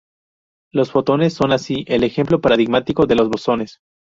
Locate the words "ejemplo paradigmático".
2.03-3.05